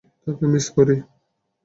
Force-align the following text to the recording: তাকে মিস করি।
তাকে 0.21 0.45
মিস 0.51 0.65
করি। 0.75 0.95